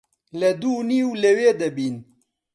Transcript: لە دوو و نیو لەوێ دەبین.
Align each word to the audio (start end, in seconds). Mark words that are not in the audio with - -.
لە 0.39 0.49
دوو 0.61 0.73
و 0.81 0.85
نیو 0.91 1.09
لەوێ 1.23 1.49
دەبین. 1.61 1.95